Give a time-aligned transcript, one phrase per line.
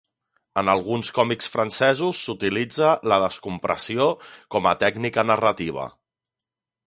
[0.59, 4.09] En alguns còmics francesos s'utilitza la descompressió
[4.57, 5.89] com a tècnica narrativa.